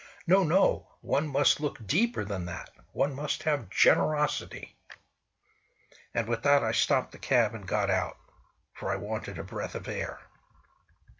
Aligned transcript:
No, 0.25 0.43
no! 0.43 0.87
One 1.01 1.27
must 1.27 1.59
look 1.59 1.85
deeper 1.85 2.25
than 2.25 2.45
that! 2.45 2.71
One 2.91 3.13
must 3.13 3.43
have 3.43 3.69
generosity!" 3.69 4.75
And 6.11 6.27
with 6.27 6.41
that 6.41 6.63
I 6.63 6.71
stopped 6.71 7.11
the 7.11 7.19
cab 7.19 7.53
and 7.53 7.67
got 7.67 7.91
out 7.91 8.17
for 8.73 8.91
I 8.91 8.95
wanted 8.95 9.37
a 9.37 9.43
breath 9.43 9.75
of 9.75 9.87
air. 9.87 10.19